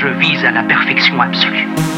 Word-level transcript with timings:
Je 0.00 0.06
vise 0.06 0.42
à 0.46 0.50
la 0.50 0.62
perfection 0.62 1.20
absolue. 1.20 1.89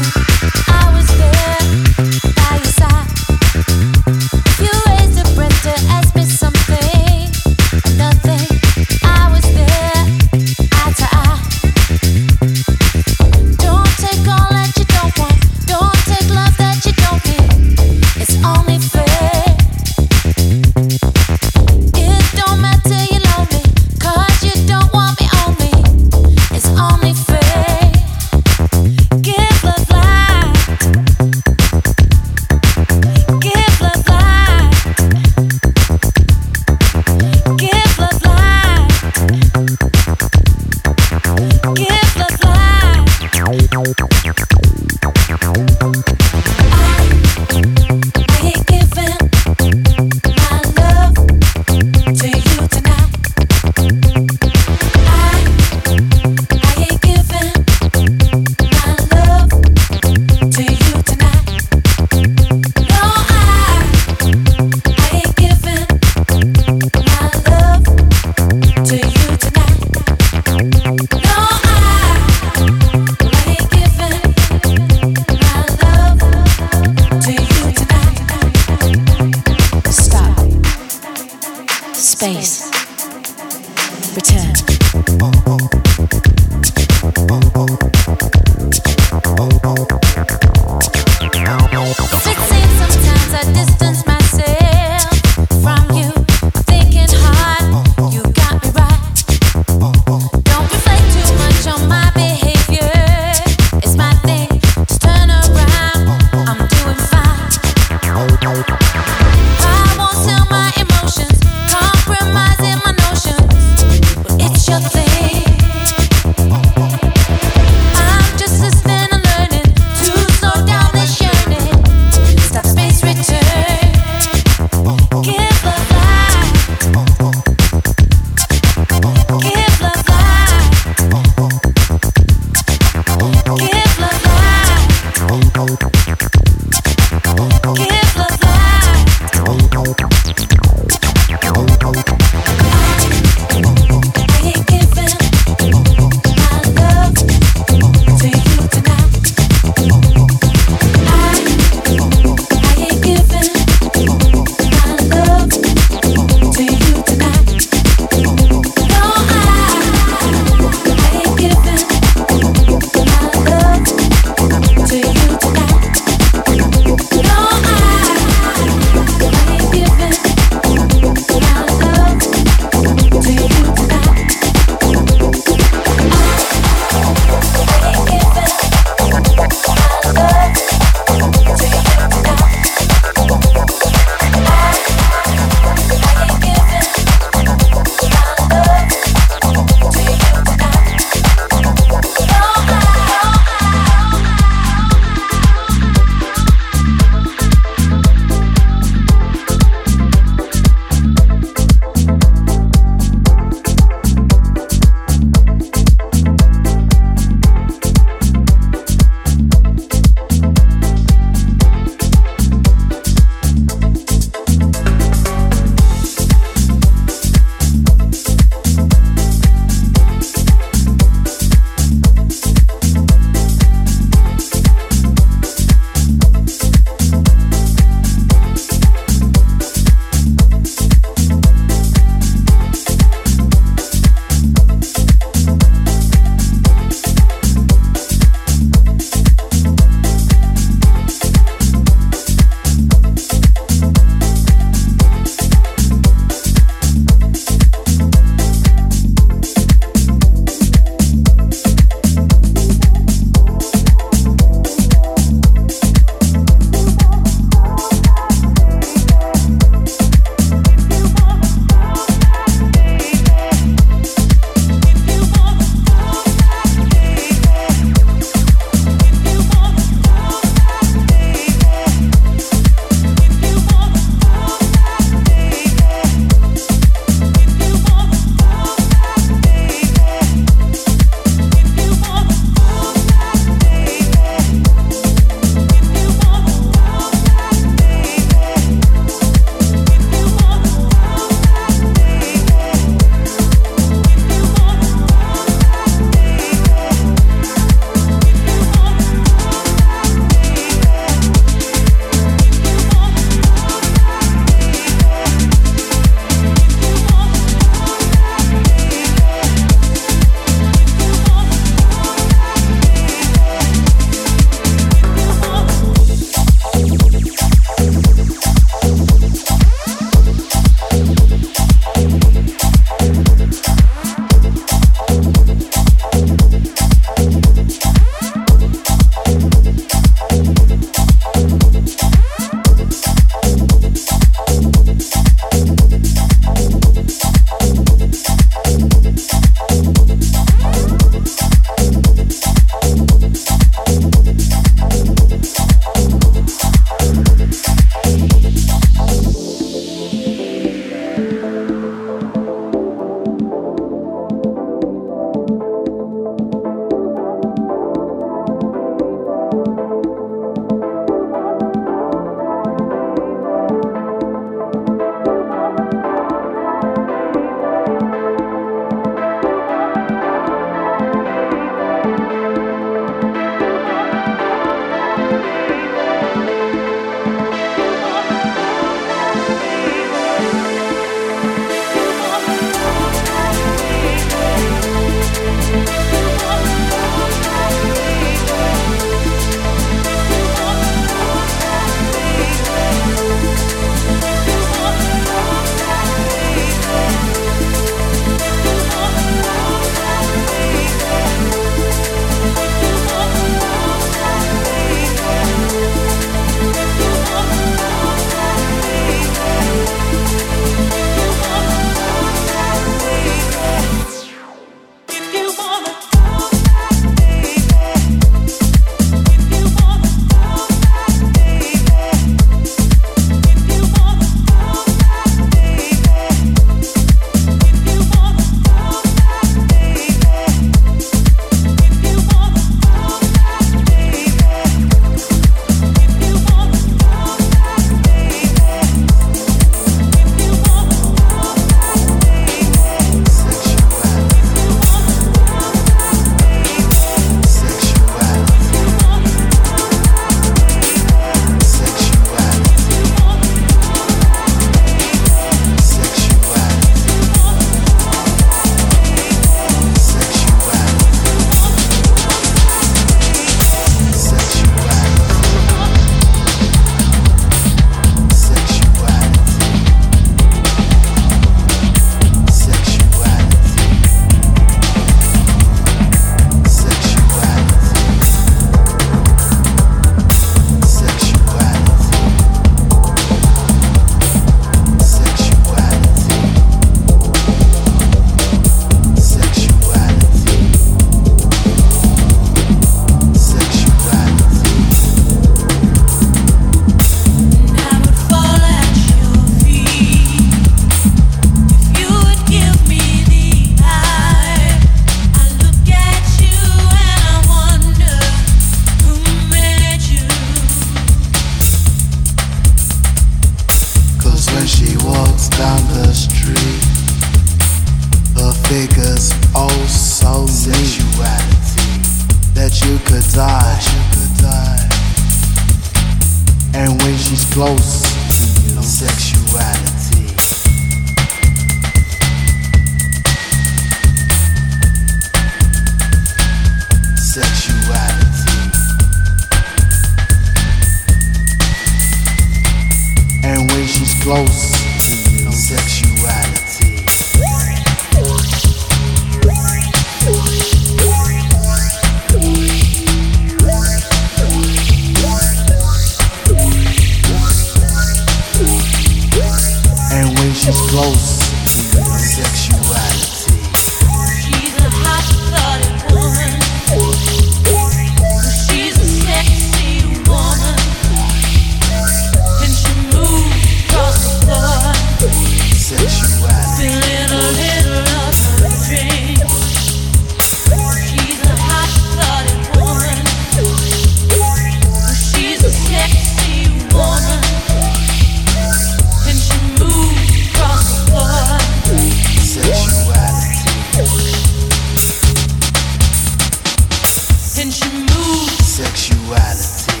Sexuality. 599.28 600.00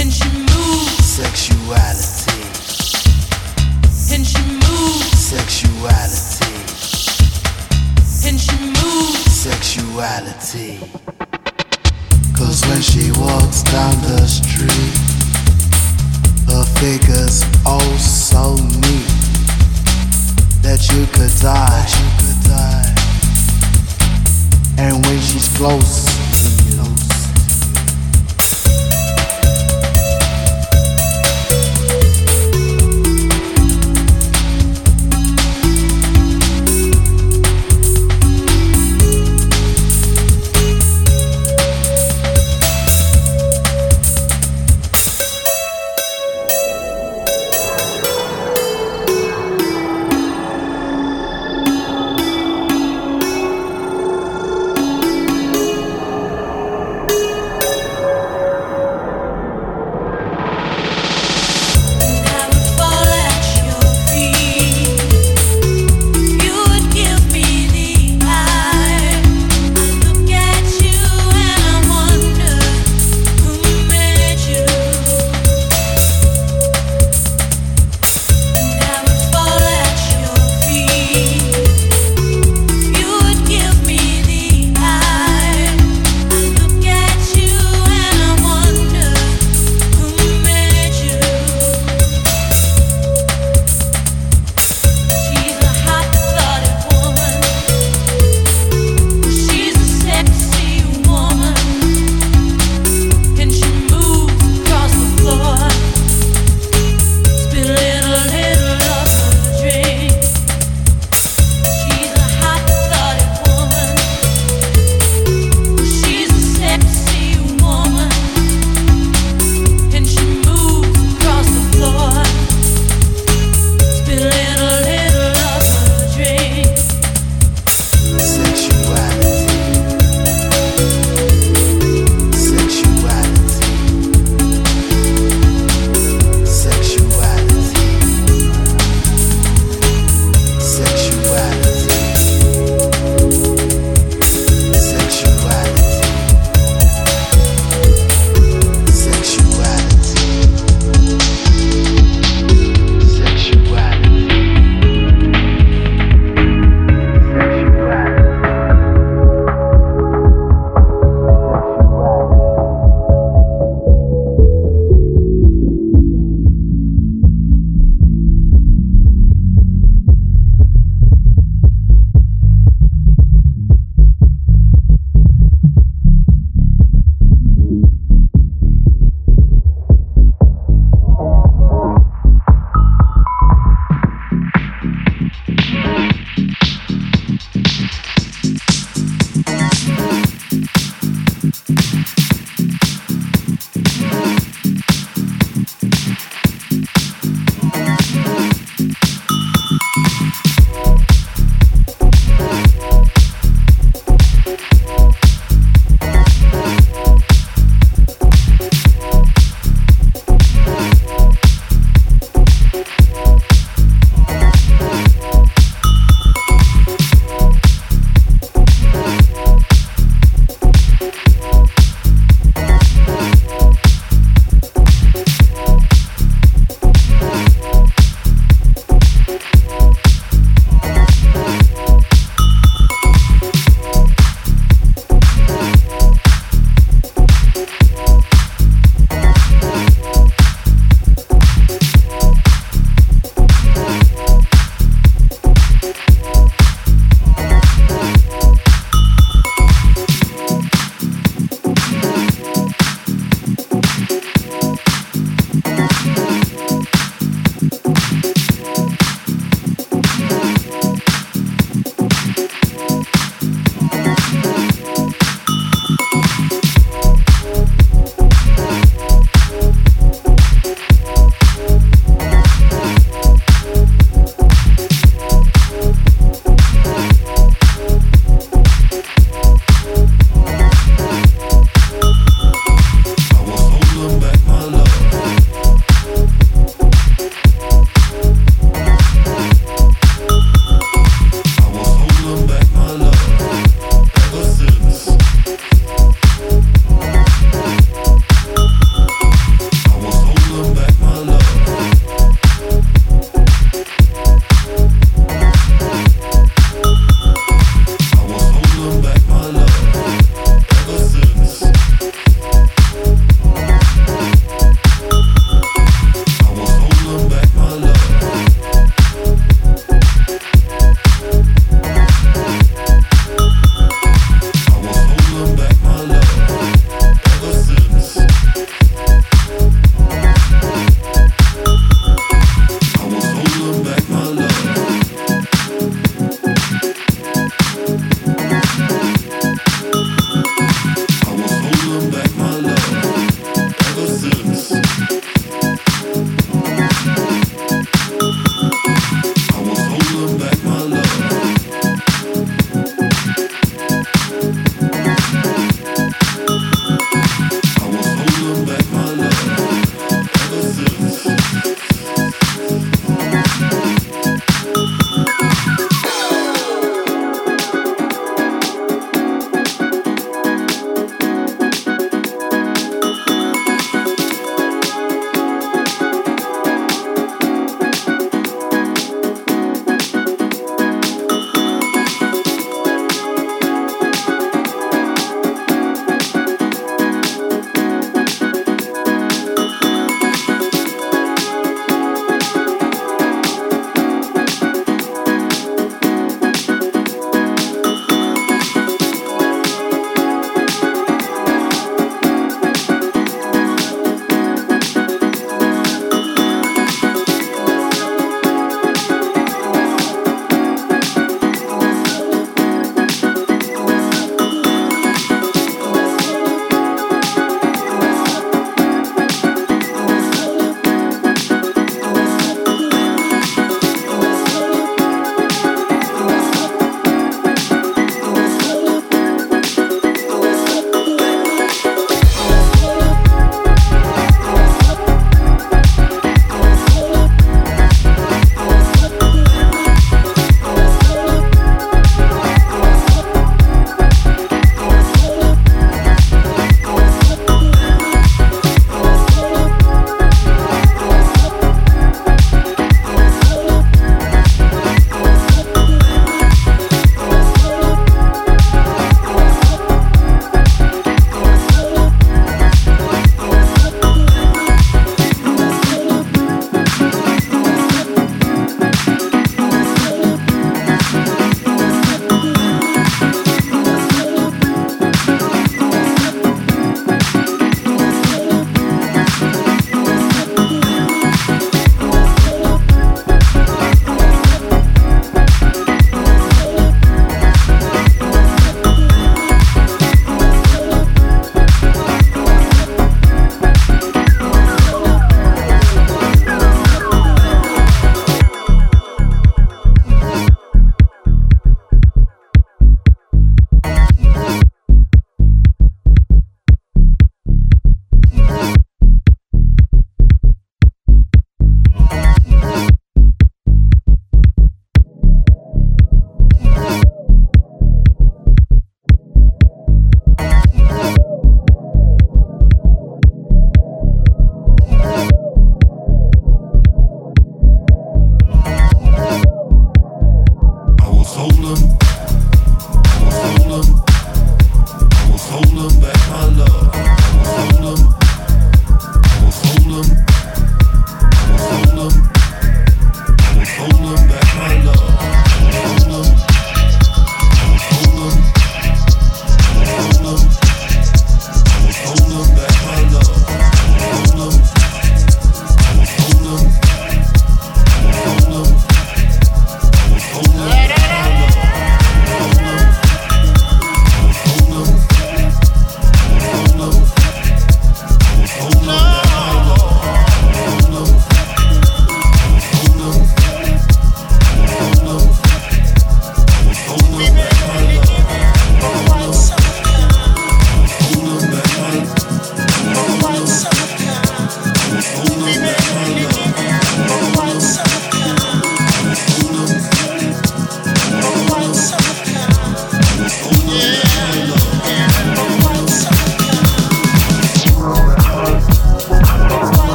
and 0.00 0.12
she 0.12 0.28
moves, 0.50 1.06
Sexuality. 1.06 2.42
and 4.12 4.26
she 4.26 4.42
moves, 4.42 5.18
Sexuality. 5.30 6.54
and 8.26 8.40
she 8.40 8.56
moves. 8.58 9.30
Sexuality. 9.30 10.80
Cause 12.36 12.60
when 12.66 12.82
she 12.82 13.12
walks 13.20 13.62
down 13.62 13.94
the 14.02 14.26
street, 14.26 14.98
her 16.50 16.64
figure's 16.80 17.44
oh 17.64 17.96
so 17.98 18.56
neat 18.82 19.06
that 20.60 20.82
you 20.90 21.06
could 21.14 21.30
die. 21.40 21.86
you 21.86 22.10
could 22.18 22.40
die. 22.50 22.94
And 24.76 25.06
when 25.06 25.20
she's 25.20 25.48
close 25.56 26.04
to 26.42 26.48
you, 26.74 26.83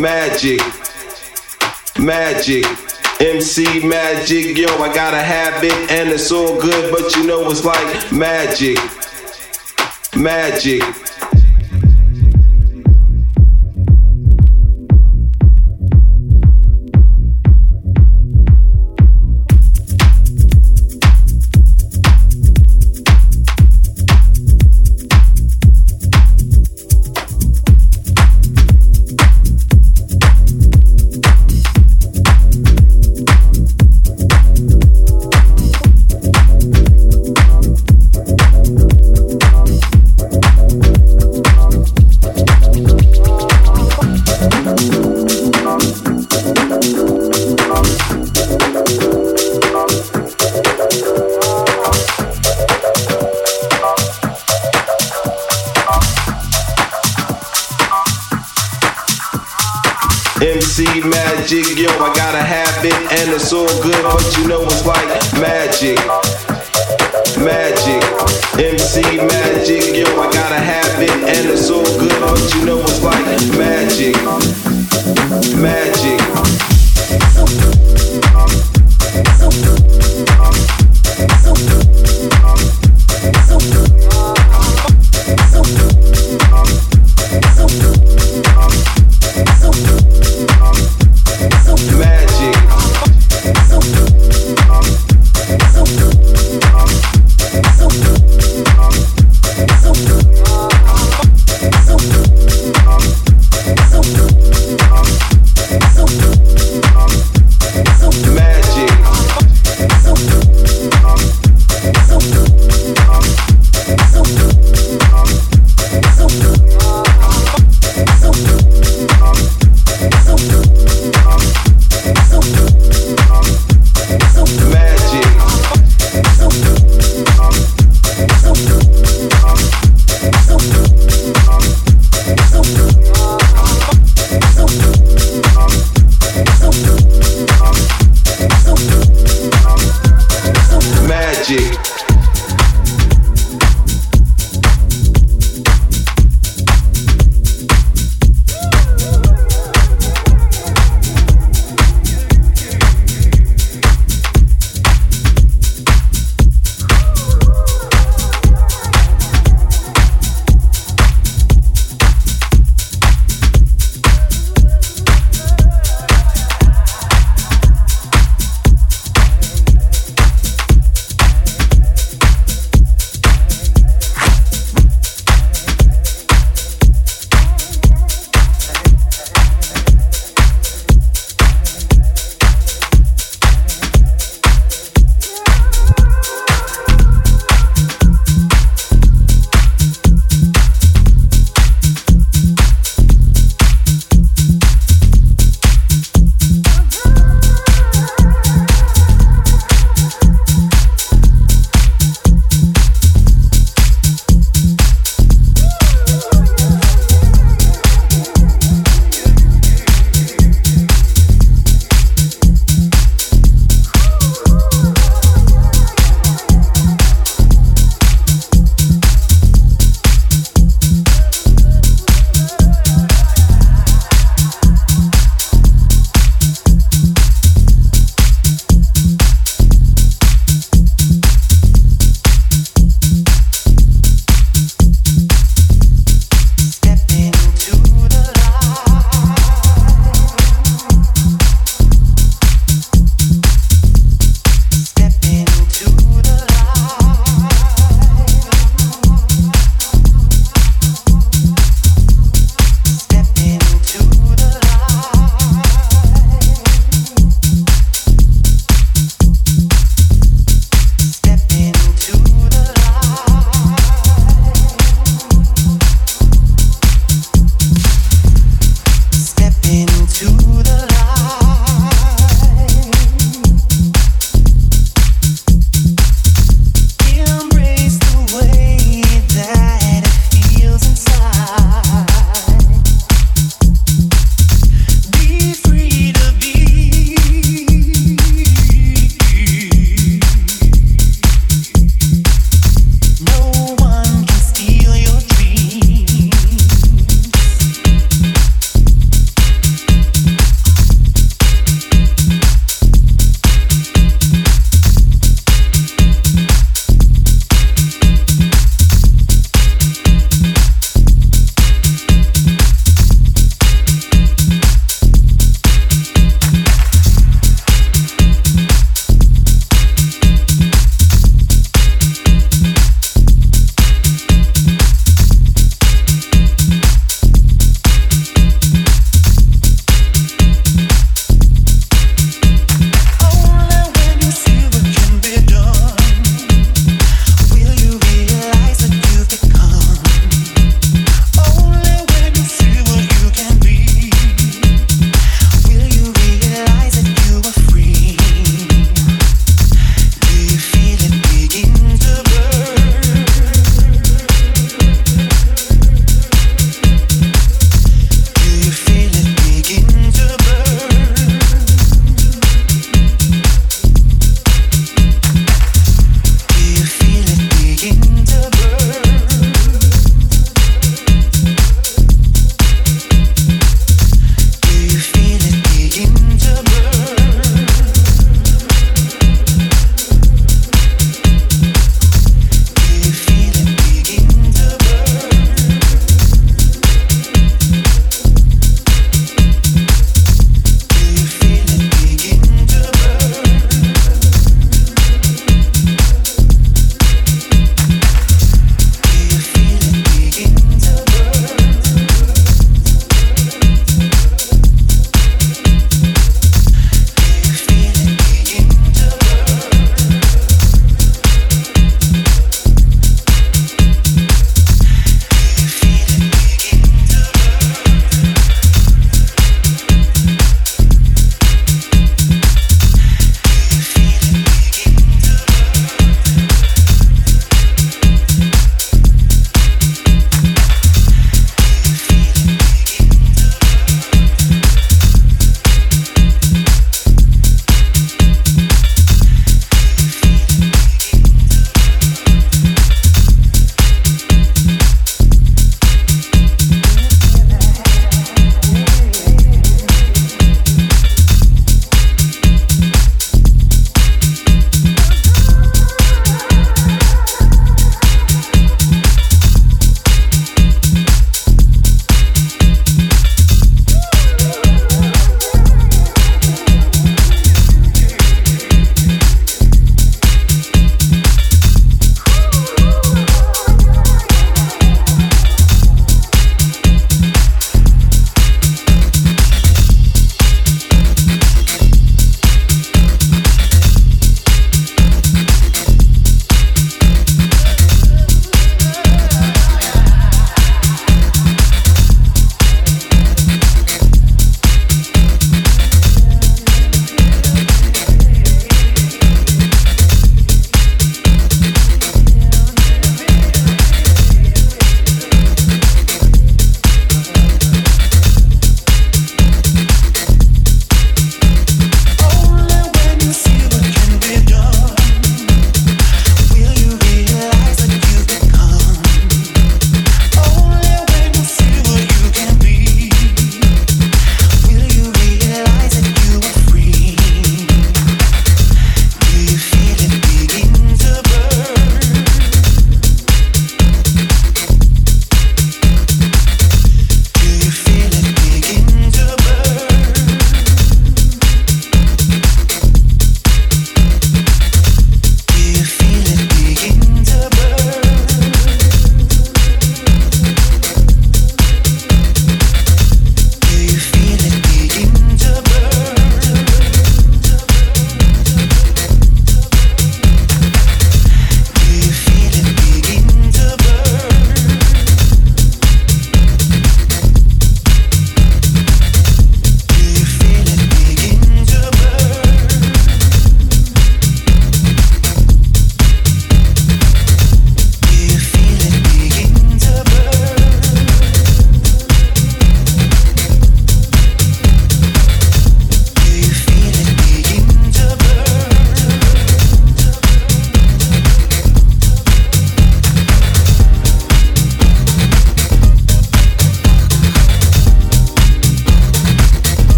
Magic. 0.00 0.60
Magic. 1.98 2.64
MC 3.20 3.86
Magic, 3.86 4.56
yo, 4.56 4.66
I 4.78 4.94
got 4.94 5.12
a 5.12 5.20
habit 5.20 5.74
and 5.90 6.08
it's 6.08 6.32
all 6.32 6.58
good, 6.58 6.90
but 6.90 7.14
you 7.16 7.26
know 7.26 7.50
it's 7.50 7.66
like 7.66 8.10
magic. 8.10 8.78
Magic. 10.16 10.82